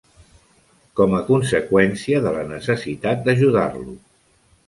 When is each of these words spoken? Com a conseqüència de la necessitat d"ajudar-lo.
Com 0.99 1.11
a 1.17 1.19
conseqüència 1.27 2.21
de 2.25 2.33
la 2.37 2.41
necessitat 2.53 3.23
d"ajudar-lo. 3.27 3.97